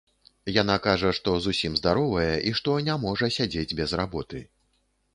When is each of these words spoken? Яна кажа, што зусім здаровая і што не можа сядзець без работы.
Яна 0.61 0.77
кажа, 0.85 1.11
што 1.17 1.35
зусім 1.47 1.77
здаровая 1.81 2.33
і 2.49 2.57
што 2.63 2.81
не 2.91 2.99
можа 3.07 3.33
сядзець 3.39 3.71
без 3.83 3.99
работы. 4.03 4.47